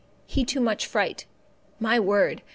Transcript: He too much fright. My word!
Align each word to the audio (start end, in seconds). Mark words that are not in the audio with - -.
He 0.25 0.45
too 0.45 0.61
much 0.61 0.87
fright. 0.87 1.27
My 1.79 1.99
word! 1.99 2.41